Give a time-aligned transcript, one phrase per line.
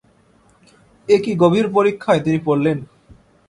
[1.09, 2.77] এ কী গভীর পরীক্ষায় তিনি পড়লেন।